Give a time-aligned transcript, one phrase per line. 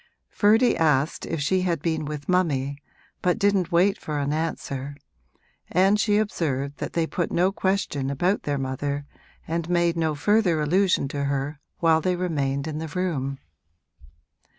[0.31, 2.81] Ferdy asked if she had been with mummy,
[3.21, 4.95] but didn't wait for an answer,
[5.71, 9.05] and she observed that they put no question about their mother
[9.47, 13.37] and made no further allusion to her while they remained in the room.